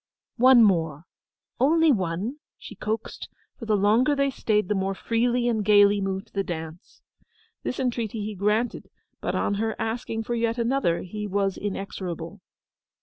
'One 0.37 0.63
more—only 0.63 1.91
one!' 1.91 2.37
she 2.57 2.73
coaxed, 2.73 3.29
for 3.59 3.65
the 3.67 3.77
longer 3.77 4.15
they 4.15 4.31
stayed 4.31 4.67
the 4.67 4.73
more 4.73 4.95
freely 4.95 5.47
and 5.47 5.63
gaily 5.63 6.01
moved 6.01 6.33
the 6.33 6.43
dance. 6.43 7.03
This 7.61 7.79
entreaty 7.79 8.25
he 8.25 8.33
granted; 8.33 8.89
but 9.21 9.35
on 9.35 9.53
her 9.61 9.75
asking 9.77 10.23
for 10.23 10.33
yet 10.33 10.57
another, 10.57 11.03
he 11.03 11.27
was 11.27 11.55
inexorable. 11.55 12.41